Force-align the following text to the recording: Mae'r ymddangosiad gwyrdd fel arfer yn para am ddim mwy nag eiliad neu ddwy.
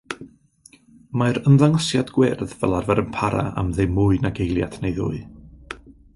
Mae'r 1.21 1.39
ymddangosiad 1.51 2.09
gwyrdd 2.15 2.57
fel 2.63 2.73
arfer 2.79 3.03
yn 3.03 3.13
para 3.19 3.45
am 3.63 3.71
ddim 3.77 3.93
mwy 4.01 4.21
nag 4.25 4.43
eiliad 4.47 4.81
neu 4.87 4.99
ddwy. 4.99 5.23